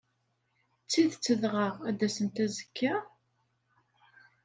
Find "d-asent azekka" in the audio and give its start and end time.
1.99-2.93